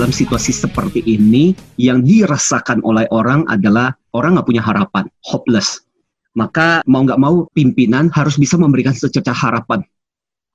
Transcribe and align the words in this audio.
dalam 0.00 0.16
situasi 0.16 0.56
seperti 0.56 1.04
ini 1.04 1.52
yang 1.76 2.00
dirasakan 2.00 2.80
oleh 2.88 3.04
orang 3.12 3.44
adalah 3.52 3.92
orang 4.16 4.40
nggak 4.40 4.48
punya 4.48 4.64
harapan, 4.64 5.04
hopeless. 5.28 5.84
Maka 6.32 6.80
mau 6.88 7.04
nggak 7.04 7.20
mau 7.20 7.44
pimpinan 7.52 8.08
harus 8.16 8.40
bisa 8.40 8.56
memberikan 8.56 8.96
secerca 8.96 9.36
harapan. 9.36 9.84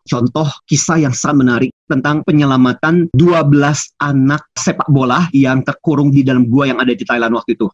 Contoh 0.02 0.50
kisah 0.66 0.98
yang 0.98 1.13
sangat 1.13 1.45
menarik 1.45 1.71
tentang 1.86 2.26
penyelamatan 2.26 3.13
12 3.13 4.02
anak 4.02 4.50
sepak 4.58 4.89
bola 4.89 5.30
yang 5.30 5.62
terkurung 5.62 6.09
di 6.09 6.25
dalam 6.25 6.50
gua 6.50 6.73
yang 6.73 6.82
ada 6.82 6.98
di 6.98 7.05
Thailand 7.05 7.38
waktu 7.38 7.54
itu. 7.54 7.70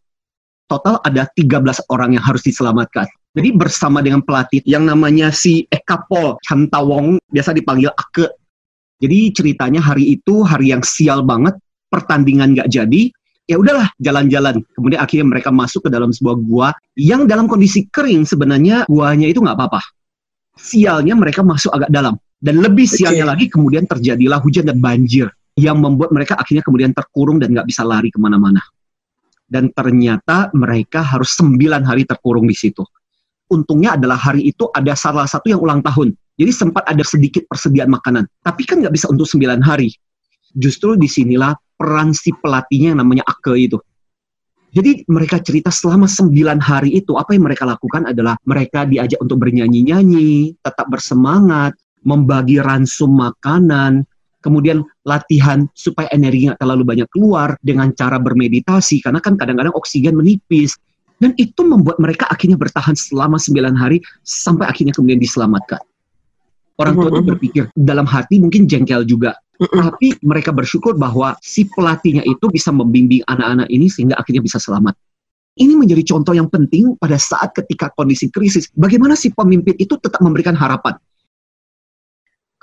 Total 0.67 0.99
ada 1.07 1.23
13 1.39 1.87
orang 1.87 2.19
yang 2.19 2.23
harus 2.27 2.43
diselamatkan. 2.43 3.07
Jadi 3.31 3.55
bersama 3.55 4.03
dengan 4.03 4.19
pelatih 4.19 4.59
yang 4.67 4.83
namanya 4.83 5.31
si 5.31 5.63
Eka 5.71 6.03
Pol 6.11 6.35
Chantawong, 6.43 7.15
biasa 7.31 7.55
dipanggil 7.55 7.95
Ake. 7.95 8.40
Jadi 9.01 9.33
ceritanya 9.33 9.81
hari 9.81 10.13
itu 10.13 10.45
hari 10.45 10.69
yang 10.69 10.85
sial 10.85 11.25
banget, 11.25 11.57
pertandingan 11.89 12.53
nggak 12.53 12.69
jadi, 12.69 13.09
ya 13.49 13.57
udahlah 13.57 13.89
jalan-jalan. 13.97 14.61
Kemudian 14.77 15.01
akhirnya 15.01 15.27
mereka 15.27 15.49
masuk 15.49 15.85
ke 15.85 15.89
dalam 15.89 16.13
sebuah 16.13 16.37
gua 16.45 16.69
yang 16.93 17.25
dalam 17.25 17.49
kondisi 17.49 17.89
kering 17.89 18.29
sebenarnya 18.29 18.85
guanya 18.85 19.25
itu 19.25 19.41
nggak 19.41 19.57
apa-apa 19.57 19.81
sialnya 20.61 21.17
mereka 21.17 21.41
masuk 21.41 21.73
agak 21.73 21.89
dalam. 21.89 22.15
Dan 22.41 22.57
lebih 22.57 22.89
sialnya 22.89 23.29
okay. 23.29 23.31
lagi 23.37 23.45
kemudian 23.53 23.85
terjadilah 23.85 24.41
hujan 24.41 24.65
dan 24.65 24.81
banjir 24.81 25.29
yang 25.53 25.77
membuat 25.77 26.09
mereka 26.09 26.41
akhirnya 26.41 26.65
kemudian 26.65 26.89
terkurung 26.89 27.37
dan 27.37 27.53
nggak 27.53 27.69
bisa 27.69 27.85
lari 27.85 28.09
ke 28.09 28.17
mana-mana. 28.17 28.61
Dan 29.45 29.69
ternyata 29.69 30.49
mereka 30.55 31.05
harus 31.05 31.37
sembilan 31.37 31.85
hari 31.85 32.07
terkurung 32.07 32.49
di 32.49 32.55
situ. 32.55 32.81
Untungnya 33.51 33.99
adalah 33.99 34.17
hari 34.17 34.47
itu 34.47 34.71
ada 34.71 34.95
salah 34.95 35.27
satu 35.27 35.51
yang 35.51 35.59
ulang 35.59 35.83
tahun. 35.83 36.15
Jadi 36.39 36.51
sempat 36.51 36.87
ada 36.87 37.03
sedikit 37.03 37.43
persediaan 37.47 37.91
makanan. 37.91 38.27
Tapi 38.43 38.63
kan 38.63 38.79
nggak 38.79 38.93
bisa 38.93 39.07
untuk 39.11 39.27
sembilan 39.27 39.59
hari. 39.61 39.91
Justru 40.51 40.99
di 40.99 41.07
sinilah 41.07 41.55
peran 41.75 42.11
si 42.13 42.31
pelatihnya 42.35 42.95
yang 42.95 42.99
namanya 43.03 43.23
Ake 43.27 43.55
itu. 43.57 43.77
Jadi 44.71 45.03
mereka 45.11 45.43
cerita 45.43 45.67
selama 45.67 46.07
sembilan 46.07 46.63
hari 46.63 46.95
itu 46.95 47.19
apa 47.19 47.35
yang 47.35 47.43
mereka 47.43 47.67
lakukan 47.67 48.07
adalah 48.07 48.39
mereka 48.47 48.87
diajak 48.87 49.19
untuk 49.19 49.43
bernyanyi-nyanyi, 49.43 50.55
tetap 50.63 50.87
bersemangat, 50.87 51.75
membagi 52.07 52.63
ransum 52.63 53.11
makanan, 53.19 54.07
kemudian 54.39 54.79
latihan 55.03 55.67
supaya 55.75 56.07
energi 56.15 56.47
nggak 56.47 56.59
terlalu 56.63 56.83
banyak 56.87 57.07
keluar 57.11 57.59
dengan 57.59 57.91
cara 57.91 58.15
bermeditasi 58.15 59.03
karena 59.03 59.19
kan 59.19 59.35
kadang-kadang 59.35 59.75
oksigen 59.75 60.15
menipis 60.15 60.79
dan 61.19 61.35
itu 61.35 61.61
membuat 61.61 62.01
mereka 62.01 62.25
akhirnya 62.31 62.57
bertahan 62.57 62.97
selama 62.97 63.37
sembilan 63.37 63.77
hari 63.77 64.01
sampai 64.25 64.65
akhirnya 64.71 64.95
kemudian 64.95 65.21
diselamatkan. 65.21 65.83
Orang 66.81 66.97
tua 66.97 67.09
itu 67.13 67.23
berpikir 67.23 67.63
dalam 67.77 68.09
hati 68.09 68.41
mungkin 68.41 68.65
jengkel 68.65 69.05
juga 69.05 69.37
tapi 69.69 70.17
mereka 70.25 70.49
bersyukur 70.49 70.97
bahwa 70.97 71.37
si 71.45 71.69
pelatihnya 71.69 72.25
itu 72.25 72.49
bisa 72.49 72.73
membimbing 72.73 73.21
anak-anak 73.29 73.69
ini 73.69 73.85
sehingga 73.85 74.17
akhirnya 74.17 74.41
bisa 74.41 74.57
selamat. 74.57 74.97
Ini 75.53 75.77
menjadi 75.77 76.01
contoh 76.15 76.33
yang 76.33 76.49
penting 76.49 76.97
pada 76.97 77.19
saat 77.21 77.53
ketika 77.53 77.93
kondisi 77.93 78.31
krisis. 78.33 78.71
Bagaimana 78.73 79.13
si 79.13 79.29
pemimpin 79.29 79.77
itu 79.77 79.99
tetap 80.01 80.17
memberikan 80.23 80.57
harapan. 80.57 80.97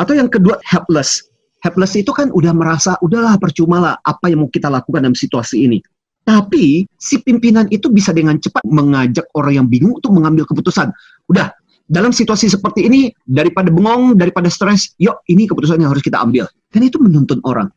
Atau 0.01 0.19
yang 0.19 0.27
kedua, 0.27 0.59
helpless. 0.67 1.31
Helpless 1.63 1.95
itu 1.95 2.11
kan 2.11 2.35
udah 2.35 2.51
merasa, 2.51 2.99
udahlah 2.99 3.39
percuma 3.39 3.79
lah 3.79 3.95
apa 4.03 4.31
yang 4.33 4.43
mau 4.43 4.51
kita 4.51 4.67
lakukan 4.67 5.05
dalam 5.05 5.15
situasi 5.15 5.71
ini. 5.71 5.79
Tapi 6.27 6.87
si 6.99 7.23
pimpinan 7.23 7.71
itu 7.71 7.93
bisa 7.93 8.11
dengan 8.11 8.41
cepat 8.43 8.67
mengajak 8.67 9.27
orang 9.39 9.63
yang 9.63 9.67
bingung 9.71 9.97
untuk 10.01 10.11
mengambil 10.11 10.49
keputusan. 10.49 10.91
Udah, 11.31 11.55
dalam 11.89 12.13
situasi 12.13 12.53
seperti 12.53 12.85
ini, 12.85 13.09
daripada 13.25 13.73
bengong, 13.73 14.15
daripada 14.21 14.53
stres, 14.53 14.93
yuk 15.01 15.25
ini 15.33 15.49
keputusan 15.49 15.81
yang 15.81 15.91
harus 15.91 16.05
kita 16.05 16.21
ambil. 16.21 16.45
Dan 16.69 16.85
itu 16.85 17.01
menuntun 17.01 17.41
orang. 17.49 17.73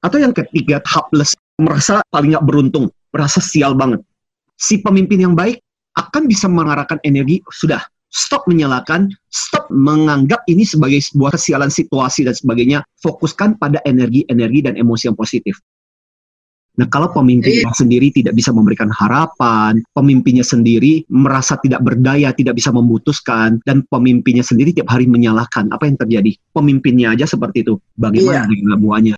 Atau 0.00 0.24
yang 0.24 0.32
ketiga, 0.32 0.80
helpless, 0.88 1.36
merasa 1.60 2.00
paling 2.08 2.32
nggak 2.32 2.46
beruntung, 2.48 2.88
merasa 3.12 3.44
sial 3.44 3.76
banget. 3.76 4.00
Si 4.56 4.80
pemimpin 4.80 5.20
yang 5.20 5.34
baik 5.36 5.60
akan 6.00 6.24
bisa 6.24 6.48
mengarahkan 6.48 6.96
energi, 7.04 7.44
sudah, 7.52 7.84
stop 8.08 8.48
menyalahkan, 8.48 9.12
stop 9.28 9.68
menganggap 9.68 10.40
ini 10.48 10.64
sebagai 10.64 11.00
sebuah 11.04 11.36
kesialan 11.36 11.68
situasi 11.68 12.24
dan 12.24 12.32
sebagainya, 12.32 12.80
fokuskan 13.04 13.60
pada 13.60 13.84
energi-energi 13.84 14.64
dan 14.64 14.80
emosi 14.80 15.12
yang 15.12 15.16
positif. 15.18 15.60
Nah, 16.76 16.84
kalau 16.92 17.08
pemimpinnya 17.08 17.72
iya. 17.72 17.72
sendiri 17.72 18.12
tidak 18.12 18.36
bisa 18.36 18.52
memberikan 18.52 18.92
harapan, 18.92 19.80
pemimpinnya 19.96 20.44
sendiri 20.44 21.08
merasa 21.08 21.56
tidak 21.64 21.80
berdaya, 21.80 22.36
tidak 22.36 22.60
bisa 22.60 22.68
memutuskan, 22.68 23.64
dan 23.64 23.80
pemimpinnya 23.88 24.44
sendiri 24.44 24.76
tiap 24.76 24.92
hari 24.92 25.08
menyalahkan, 25.08 25.72
apa 25.72 25.88
yang 25.88 25.96
terjadi? 25.96 26.36
Pemimpinnya 26.52 27.16
aja 27.16 27.24
seperti 27.24 27.64
itu. 27.64 27.80
Bagaimana 27.96 28.44
iya. 28.44 28.52
dengan 28.52 28.76
buahnya? 28.76 29.14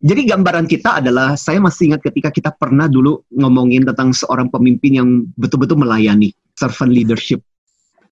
Jadi 0.00 0.22
gambaran 0.26 0.66
kita 0.66 0.98
adalah, 0.98 1.38
saya 1.38 1.62
masih 1.62 1.94
ingat 1.94 2.02
ketika 2.02 2.34
kita 2.34 2.50
pernah 2.50 2.90
dulu 2.90 3.22
ngomongin 3.30 3.86
tentang 3.86 4.10
seorang 4.10 4.50
pemimpin 4.50 4.98
yang 4.98 5.08
betul-betul 5.38 5.78
melayani, 5.78 6.34
servant 6.58 6.90
leadership. 6.90 7.38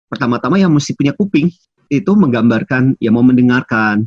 Pertama-tama 0.06 0.62
yang 0.62 0.70
mesti 0.70 0.94
punya 0.94 1.10
kuping, 1.10 1.50
itu 1.90 2.12
menggambarkan, 2.14 3.02
ya 3.02 3.10
mau 3.10 3.24
mendengarkan, 3.24 4.06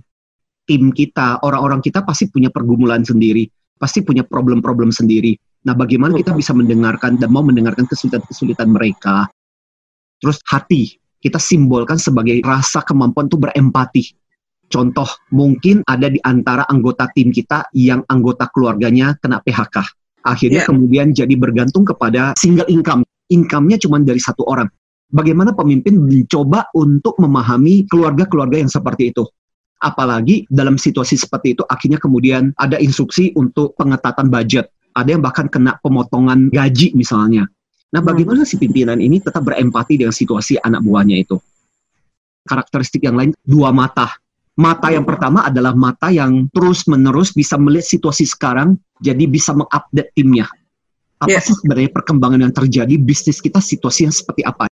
tim 0.63 0.94
kita, 0.96 1.44
orang-orang 1.44 1.84
kita 1.84 2.06
pasti 2.06 2.31
punya 2.31 2.48
pergumulan 2.48 3.03
sendiri 3.03 3.50
pasti 3.81 4.06
punya 4.06 4.22
problem-problem 4.22 4.94
sendiri. 4.94 5.34
Nah, 5.66 5.74
bagaimana 5.74 6.14
kita 6.14 6.38
bisa 6.38 6.53
mendengarkan 6.53 7.18
dan 7.18 7.34
mau 7.34 7.42
mendengarkan 7.42 7.90
kesulitan-kesulitan 7.90 8.69
mereka? 8.69 9.25
Terus 10.22 10.38
hati, 10.46 11.02
kita 11.18 11.42
simbolkan 11.42 11.97
sebagai 11.97 12.38
rasa 12.46 12.86
kemampuan 12.86 13.25
untuk 13.25 13.50
berempati. 13.50 14.14
Contoh, 14.69 15.09
mungkin 15.34 15.81
ada 15.90 16.08
di 16.08 16.22
antara 16.22 16.69
anggota 16.69 17.09
tim 17.12 17.34
kita 17.34 17.74
yang 17.74 18.06
anggota 18.06 18.47
keluarganya 18.53 19.18
kena 19.18 19.42
PHK. 19.42 19.84
Akhirnya 20.22 20.62
yeah. 20.62 20.69
kemudian 20.69 21.08
jadi 21.18 21.34
bergantung 21.34 21.81
kepada 21.81 22.38
single 22.38 22.69
income. 22.69 23.02
Income-nya 23.34 23.81
cuma 23.81 23.98
dari 23.98 24.22
satu 24.22 24.46
orang. 24.46 24.69
Bagaimana 25.12 25.52
pemimpin 25.52 26.00
mencoba 26.00 26.72
untuk 26.72 27.19
memahami 27.19 27.84
keluarga-keluarga 27.90 28.63
yang 28.63 28.72
seperti 28.72 29.12
itu? 29.12 29.28
Apalagi 29.81 30.46
dalam 30.46 30.78
situasi 30.78 31.18
seperti 31.18 31.58
itu 31.58 31.66
akhirnya 31.66 31.97
kemudian 31.97 32.53
ada 32.53 32.78
instruksi 32.78 33.34
untuk 33.34 33.74
pengetatan 33.74 34.30
budget. 34.30 34.69
Ada 34.94 35.18
yang 35.18 35.24
bahkan 35.25 35.50
kena 35.50 35.81
pemotongan 35.81 36.53
gaji 36.53 36.94
misalnya. 36.94 37.50
Nah, 37.92 38.00
bagaimana 38.00 38.47
si 38.47 38.56
pimpinan 38.56 39.03
ini 39.03 39.19
tetap 39.19 39.44
berempati 39.44 40.00
dengan 40.00 40.16
situasi 40.16 40.56
anak 40.64 40.80
buahnya 40.80 41.28
itu? 41.28 41.36
Karakteristik 42.47 43.03
yang 43.03 43.19
lain, 43.19 43.36
dua 43.44 43.75
mata. 43.75 44.08
Mata 44.56 44.92
yang 44.92 45.03
pertama 45.03 45.44
adalah 45.44 45.75
mata 45.75 46.08
yang 46.08 46.48
terus-menerus 46.52 47.36
bisa 47.36 47.59
melihat 47.59 47.88
situasi 47.88 48.24
sekarang, 48.24 48.80
jadi 49.03 49.28
bisa 49.28 49.52
mengupdate 49.52 50.12
timnya. 50.16 50.48
Apa 51.19 51.36
yeah. 51.36 51.44
sih 51.44 51.56
sebenarnya 51.56 51.92
perkembangan 51.92 52.40
yang 52.48 52.53
terjadi, 52.56 52.96
bisnis 52.96 53.44
kita 53.44 53.59
situasinya 53.59 54.12
seperti 54.12 54.48
apa? 54.48 54.71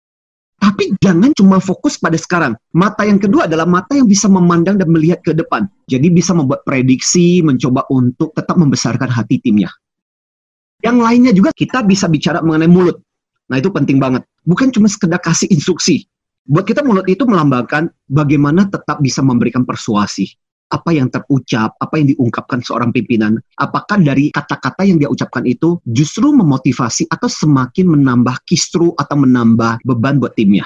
Tapi 0.63 0.95
jangan 1.03 1.35
cuma 1.35 1.59
fokus 1.59 1.99
pada 1.99 2.15
sekarang. 2.15 2.55
Mata 2.71 3.03
yang 3.03 3.19
kedua 3.19 3.51
adalah 3.51 3.67
mata 3.67 3.99
yang 3.99 4.07
bisa 4.07 4.31
memandang 4.31 4.79
dan 4.79 4.87
melihat 4.95 5.19
ke 5.19 5.35
depan. 5.35 5.67
Jadi 5.91 6.07
bisa 6.07 6.31
membuat 6.39 6.63
prediksi, 6.63 7.43
mencoba 7.43 7.83
untuk 7.91 8.31
tetap 8.31 8.55
membesarkan 8.55 9.11
hati 9.11 9.43
timnya. 9.43 9.75
Yang 10.79 10.99
lainnya 11.03 11.33
juga 11.35 11.51
kita 11.51 11.83
bisa 11.83 12.07
bicara 12.07 12.39
mengenai 12.47 12.71
mulut. 12.71 13.03
Nah 13.51 13.59
itu 13.59 13.75
penting 13.75 13.99
banget. 13.99 14.23
Bukan 14.47 14.71
cuma 14.71 14.87
sekedar 14.87 15.19
kasih 15.19 15.51
instruksi. 15.51 16.07
Buat 16.47 16.71
kita 16.71 16.87
mulut 16.87 17.11
itu 17.11 17.27
melambangkan 17.27 17.91
bagaimana 18.07 18.71
tetap 18.71 19.03
bisa 19.03 19.19
memberikan 19.19 19.67
persuasi 19.67 20.31
apa 20.73 20.91
yang 20.97 21.13
terucap, 21.13 21.77
apa 21.77 22.01
yang 22.01 22.17
diungkapkan 22.17 22.65
seorang 22.65 22.89
pimpinan, 22.97 23.37
apakah 23.61 24.01
dari 24.01 24.33
kata-kata 24.33 24.89
yang 24.89 24.97
dia 24.97 25.13
ucapkan 25.13 25.45
itu 25.45 25.77
justru 25.85 26.33
memotivasi 26.33 27.13
atau 27.13 27.29
semakin 27.29 27.93
menambah 27.93 28.41
kistru 28.49 28.97
atau 28.97 29.21
menambah 29.21 29.85
beban 29.85 30.17
buat 30.17 30.33
timnya. 30.33 30.65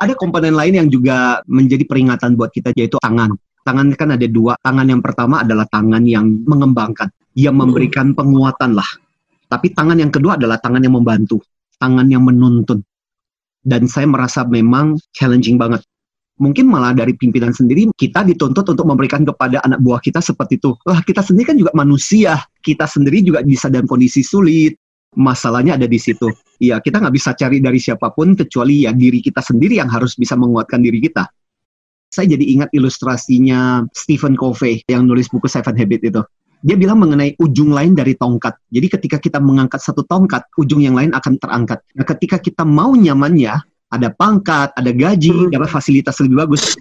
Ada 0.00 0.18
komponen 0.18 0.58
lain 0.58 0.74
yang 0.74 0.88
juga 0.90 1.38
menjadi 1.46 1.86
peringatan 1.86 2.34
buat 2.34 2.50
kita 2.50 2.74
yaitu 2.74 2.98
tangan. 2.98 3.36
Tangan 3.62 3.92
kan 3.94 4.16
ada 4.16 4.26
dua. 4.26 4.56
Tangan 4.58 4.88
yang 4.88 5.04
pertama 5.04 5.44
adalah 5.44 5.68
tangan 5.68 6.02
yang 6.08 6.24
mengembangkan, 6.48 7.12
yang 7.36 7.54
memberikan 7.54 8.16
penguatan 8.16 8.74
lah. 8.74 8.88
Tapi 9.46 9.76
tangan 9.76 10.00
yang 10.00 10.08
kedua 10.08 10.40
adalah 10.40 10.56
tangan 10.56 10.80
yang 10.80 10.96
membantu, 10.96 11.44
tangan 11.76 12.08
yang 12.08 12.24
menuntun. 12.24 12.80
Dan 13.60 13.84
saya 13.92 14.08
merasa 14.08 14.40
memang 14.48 14.96
challenging 15.12 15.60
banget 15.60 15.84
mungkin 16.40 16.72
malah 16.72 16.96
dari 16.96 17.12
pimpinan 17.12 17.52
sendiri 17.52 17.92
kita 17.92 18.24
dituntut 18.24 18.64
untuk 18.64 18.88
memberikan 18.88 19.22
kepada 19.22 19.60
anak 19.60 19.78
buah 19.84 20.00
kita 20.00 20.24
seperti 20.24 20.56
itu. 20.56 20.72
Lah 20.88 21.04
kita 21.04 21.20
sendiri 21.20 21.52
kan 21.52 21.56
juga 21.60 21.72
manusia, 21.76 22.40
kita 22.64 22.88
sendiri 22.88 23.20
juga 23.20 23.44
bisa 23.44 23.68
dalam 23.68 23.84
kondisi 23.84 24.24
sulit. 24.24 24.80
Masalahnya 25.10 25.76
ada 25.76 25.84
di 25.84 26.00
situ. 26.00 26.32
Ya 26.56 26.80
kita 26.80 26.98
nggak 27.02 27.14
bisa 27.14 27.36
cari 27.36 27.60
dari 27.60 27.76
siapa 27.76 28.10
pun 28.16 28.32
kecuali 28.32 28.88
ya 28.88 28.96
diri 28.96 29.20
kita 29.20 29.44
sendiri 29.44 29.76
yang 29.76 29.92
harus 29.92 30.16
bisa 30.16 30.34
menguatkan 30.34 30.80
diri 30.80 30.98
kita. 31.04 31.28
Saya 32.10 32.34
jadi 32.34 32.42
ingat 32.58 32.74
ilustrasinya 32.74 33.86
Stephen 33.94 34.34
Covey 34.34 34.82
yang 34.90 35.06
nulis 35.06 35.30
buku 35.30 35.46
Seven 35.46 35.78
Habits 35.78 36.10
itu. 36.10 36.22
Dia 36.60 36.76
bilang 36.76 37.00
mengenai 37.00 37.40
ujung 37.40 37.72
lain 37.72 37.96
dari 37.96 38.12
tongkat. 38.18 38.52
Jadi 38.68 38.86
ketika 38.92 39.16
kita 39.16 39.38
mengangkat 39.40 39.80
satu 39.80 40.04
tongkat, 40.04 40.44
ujung 40.60 40.84
yang 40.84 40.92
lain 40.92 41.16
akan 41.16 41.40
terangkat. 41.40 41.80
Nah, 41.96 42.04
ketika 42.04 42.36
kita 42.36 42.68
mau 42.68 42.92
nyamannya, 42.92 43.69
ada 43.90 44.08
pangkat, 44.14 44.70
ada 44.74 44.90
gaji, 44.94 45.50
hmm. 45.50 45.50
dapat 45.54 45.68
fasilitas 45.70 46.18
lebih 46.22 46.46
bagus. 46.46 46.78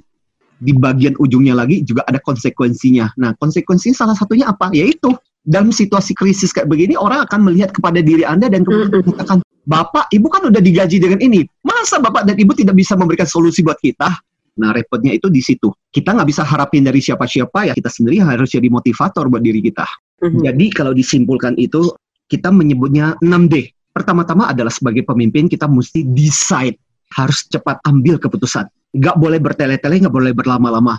di 0.59 0.75
bagian 0.75 1.15
ujungnya 1.15 1.55
lagi 1.55 1.87
juga 1.87 2.03
ada 2.03 2.19
konsekuensinya. 2.19 3.15
Nah, 3.15 3.31
konsekuensinya 3.39 3.95
salah 3.95 4.11
satunya 4.11 4.51
apa? 4.51 4.67
Yaitu 4.75 5.15
dalam 5.47 5.71
situasi 5.71 6.11
krisis 6.11 6.51
kayak 6.51 6.67
begini 6.67 6.99
orang 6.99 7.23
akan 7.23 7.47
melihat 7.47 7.71
kepada 7.71 8.03
diri 8.03 8.27
Anda 8.27 8.51
dan 8.51 8.67
kemudian 8.67 9.07
mengatakan, 9.07 9.39
"Bapak, 9.63 10.11
Ibu 10.11 10.27
kan 10.27 10.51
udah 10.51 10.59
digaji 10.59 10.99
dengan 10.99 11.23
ini. 11.23 11.47
Masa 11.63 12.03
Bapak 12.03 12.27
dan 12.27 12.35
Ibu 12.35 12.59
tidak 12.59 12.75
bisa 12.75 12.99
memberikan 12.99 13.23
solusi 13.23 13.63
buat 13.63 13.79
kita?" 13.79 14.11
Nah, 14.59 14.75
repotnya 14.75 15.15
itu 15.15 15.31
di 15.31 15.39
situ. 15.39 15.71
Kita 15.87 16.11
nggak 16.11 16.27
bisa 16.27 16.43
harapin 16.43 16.83
dari 16.83 16.99
siapa-siapa 16.99 17.71
ya, 17.71 17.73
kita 17.73 17.87
sendiri 17.87 18.19
harus 18.19 18.51
jadi 18.51 18.67
motivator 18.67 19.31
buat 19.31 19.39
diri 19.39 19.63
kita. 19.63 19.87
Mm-hmm. 20.19 20.41
Jadi 20.43 20.65
kalau 20.75 20.91
disimpulkan 20.91 21.55
itu, 21.55 21.95
kita 22.27 22.51
menyebutnya 22.51 23.15
6D. 23.23 23.71
Pertama-tama 23.95 24.51
adalah 24.51 24.69
sebagai 24.69 25.07
pemimpin 25.07 25.47
kita 25.47 25.65
mesti 25.71 26.03
decide, 26.03 26.75
harus 27.15 27.45
cepat 27.49 27.81
ambil 27.87 28.17
keputusan. 28.21 28.67
Nggak 28.93 29.15
boleh 29.17 29.39
bertele-tele, 29.41 30.05
nggak 30.05 30.13
boleh 30.13 30.33
berlama-lama. 30.33 30.97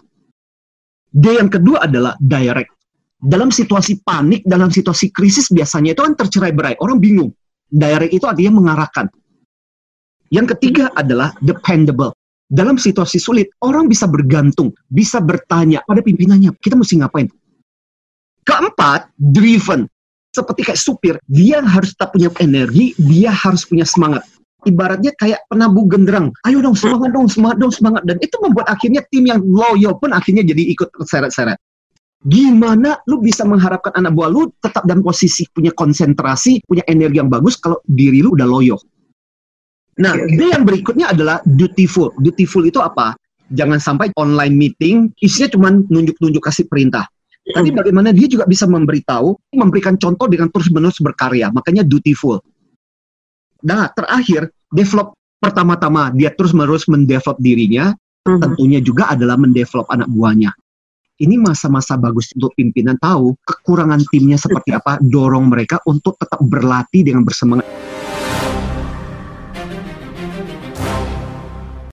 D 1.11 1.25
yang 1.39 1.51
kedua 1.51 1.87
adalah 1.87 2.15
direct. 2.23 2.71
Dalam 3.21 3.53
situasi 3.53 4.01
panik, 4.01 4.47
dalam 4.47 4.73
situasi 4.73 5.13
krisis 5.13 5.53
biasanya 5.53 5.93
itu 5.93 6.01
kan 6.01 6.15
tercerai 6.17 6.55
berai, 6.57 6.75
orang 6.81 6.97
bingung. 7.03 7.31
Direct 7.69 8.15
itu 8.15 8.25
artinya 8.25 8.63
mengarahkan. 8.63 9.07
Yang 10.31 10.57
ketiga 10.57 10.95
adalah 10.95 11.35
dependable 11.43 12.15
dalam 12.51 12.75
situasi 12.75 13.23
sulit, 13.23 13.55
orang 13.63 13.87
bisa 13.87 14.11
bergantung, 14.11 14.75
bisa 14.91 15.23
bertanya 15.23 15.87
pada 15.87 16.03
pimpinannya, 16.03 16.51
kita 16.59 16.75
mesti 16.75 16.99
ngapain? 16.99 17.31
Keempat, 18.43 19.15
driven. 19.15 19.87
Seperti 20.35 20.67
kayak 20.67 20.81
supir, 20.83 21.15
dia 21.31 21.63
harus 21.63 21.95
tetap 21.95 22.11
punya 22.11 22.27
energi, 22.43 22.99
dia 22.99 23.31
harus 23.31 23.63
punya 23.63 23.87
semangat. 23.87 24.27
Ibaratnya 24.69 25.17
kayak 25.17 25.49
penabuh 25.49 25.89
genderang, 25.89 26.29
ayo 26.45 26.61
dong 26.61 26.77
semangat 26.77 27.11
dong, 27.17 27.29
semangat 27.33 27.57
dong, 27.61 27.73
semangat. 27.73 28.03
Dan 28.05 28.17
itu 28.21 28.37
membuat 28.45 28.69
akhirnya 28.69 29.01
tim 29.09 29.25
yang 29.25 29.41
loyal 29.41 29.97
pun 29.97 30.13
akhirnya 30.13 30.45
jadi 30.45 30.63
ikut 30.77 30.93
seret-seret. 31.09 31.57
Gimana 32.21 33.01
lu 33.09 33.25
bisa 33.25 33.49
mengharapkan 33.49 33.97
anak 33.97 34.13
buah 34.13 34.29
lu 34.29 34.53
tetap 34.61 34.85
dalam 34.85 35.01
posisi 35.01 35.49
punya 35.49 35.73
konsentrasi, 35.73 36.61
punya 36.69 36.85
energi 36.85 37.17
yang 37.17 37.33
bagus 37.33 37.57
kalau 37.57 37.81
diri 37.89 38.21
lu 38.21 38.37
udah 38.37 38.45
loyo? 38.45 38.77
Nah, 40.01 40.17
okay, 40.17 40.53
yang 40.53 40.69
berikutnya 40.69 41.17
adalah 41.17 41.41
dutiful. 41.45 42.13
Dutiful 42.21 42.69
itu 42.69 42.81
apa? 42.81 43.17
Jangan 43.49 43.81
sampai 43.81 44.13
online 44.21 44.53
meeting 44.53 45.11
isinya 45.25 45.49
cuma 45.49 45.69
nunjuk-nunjuk 45.73 46.45
kasih 46.45 46.69
perintah. 46.69 47.09
Tapi 47.41 47.73
hmm. 47.73 47.79
bagaimana 47.81 48.09
dia 48.13 48.29
juga 48.29 48.45
bisa 48.45 48.69
memberitahu, 48.69 49.57
memberikan 49.57 49.97
contoh 49.97 50.29
dengan 50.29 50.53
terus-menerus 50.53 51.01
berkarya. 51.01 51.49
Makanya 51.51 51.83
dutiful. 51.89 52.41
Nah, 53.65 53.91
terakhir, 53.93 54.53
develop 54.73 55.17
pertama-tama 55.41 56.13
dia 56.13 56.33
terus-menerus 56.33 56.87
mendevelop 56.87 57.37
dirinya, 57.41 57.93
hmm. 58.29 58.41
tentunya 58.41 58.81
juga 58.85 59.13
adalah 59.13 59.41
mendevelop 59.41 59.89
anak 59.89 60.09
buahnya. 60.13 60.53
Ini 61.21 61.37
masa-masa 61.37 62.01
bagus 62.01 62.33
untuk 62.33 62.57
pimpinan 62.57 62.97
tahu 62.97 63.37
kekurangan 63.45 64.01
timnya 64.09 64.41
seperti 64.41 64.73
apa, 64.73 64.97
dorong 65.05 65.53
mereka 65.53 65.77
untuk 65.85 66.17
tetap 66.17 66.41
berlatih 66.41 67.05
dengan 67.05 67.29
bersemangat. 67.29 67.69